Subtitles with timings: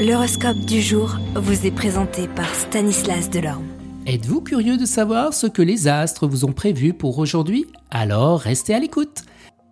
[0.00, 3.66] L'horoscope du jour vous est présenté par Stanislas Delorme.
[4.06, 7.66] Êtes-vous curieux de savoir ce que les astres vous ont prévu pour aujourd'hui?
[7.90, 9.24] Alors restez à l'écoute.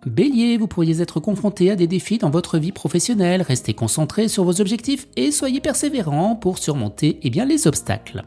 [0.05, 3.41] Bélier, vous pourriez être confronté à des défis dans votre vie professionnelle.
[3.41, 8.23] Restez concentré sur vos objectifs et soyez persévérant pour surmonter eh bien, les obstacles.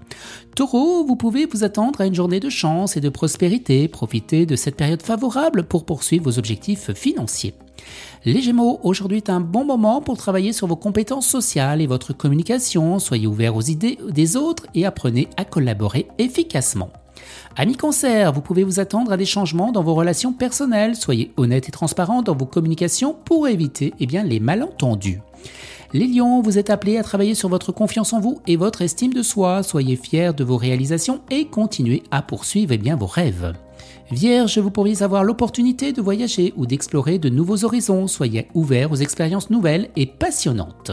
[0.57, 3.87] Taureau, vous pouvez vous attendre à une journée de chance et de prospérité.
[3.87, 7.55] Profitez de cette période favorable pour poursuivre vos objectifs financiers.
[8.25, 12.13] Les Gémeaux, aujourd'hui est un bon moment pour travailler sur vos compétences sociales et votre
[12.13, 12.99] communication.
[12.99, 16.91] Soyez ouverts aux idées des autres et apprenez à collaborer efficacement.
[17.57, 20.97] Amis cancer, vous pouvez vous attendre à des changements dans vos relations personnelles.
[20.97, 25.21] Soyez honnête et transparent dans vos communications pour éviter eh bien, les malentendus.
[25.93, 29.13] Les lions, vous êtes appelés à travailler sur votre confiance en vous et votre estime
[29.13, 29.63] de soi.
[29.63, 33.53] Soyez fiers de vos réalisations et continuez à poursuivre eh bien, vos rêves.
[34.11, 38.07] Vierge, vous pourriez avoir l'opportunité de voyager ou d'explorer de nouveaux horizons.
[38.07, 40.93] Soyez ouvert aux expériences nouvelles et passionnantes.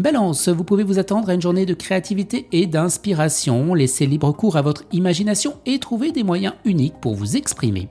[0.00, 3.74] Balance, vous pouvez vous attendre à une journée de créativité et d'inspiration.
[3.74, 7.88] Laissez libre cours à votre imagination et trouvez des moyens uniques pour vous exprimer.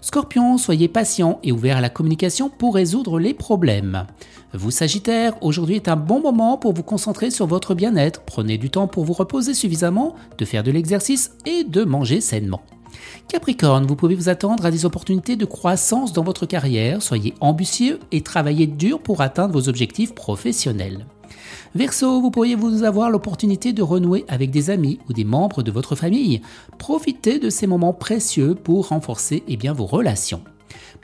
[0.00, 4.06] Scorpion, soyez patient et ouvert à la communication pour résoudre les problèmes.
[4.52, 8.22] Vous Sagittaire, aujourd'hui est un bon moment pour vous concentrer sur votre bien-être.
[8.22, 12.62] Prenez du temps pour vous reposer suffisamment, de faire de l'exercice et de manger sainement.
[13.28, 17.98] Capricorne, vous pouvez vous attendre à des opportunités de croissance dans votre carrière, soyez ambitieux
[18.12, 21.06] et travaillez dur pour atteindre vos objectifs professionnels.
[21.74, 25.70] Verseau, vous pourriez vous avoir l'opportunité de renouer avec des amis ou des membres de
[25.70, 26.40] votre famille.
[26.78, 30.42] Profitez de ces moments précieux pour renforcer eh vos relations.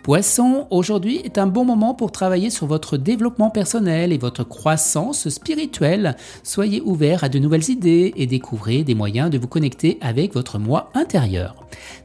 [0.02, 5.28] Poisson, aujourd'hui est un bon moment pour travailler sur votre développement personnel et votre croissance
[5.28, 6.16] spirituelle.
[6.42, 10.58] Soyez ouvert à de nouvelles idées et découvrez des moyens de vous connecter avec votre
[10.58, 11.54] moi intérieur.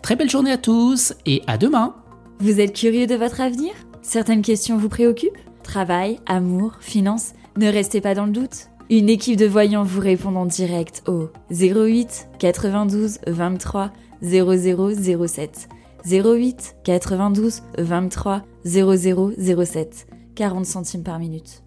[0.03, 1.95] Très belle journée à tous et à demain.
[2.39, 3.71] Vous êtes curieux de votre avenir?
[4.03, 5.39] Certaines questions vous préoccupent?
[5.63, 8.67] Travail, amour, finances Ne restez pas dans le doute.
[8.91, 15.67] Une équipe de voyants vous répond en direct au 08 92 23 0007.
[16.09, 20.07] 08 92 23 0007.
[20.35, 21.63] 40 centimes par minute.